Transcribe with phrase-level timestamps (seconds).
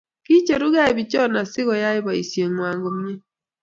[0.25, 3.15] kicherukei biichoo sikoyei boisiengwany komie